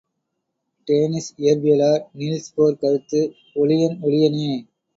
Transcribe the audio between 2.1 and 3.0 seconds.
நீல்ஸ்போர்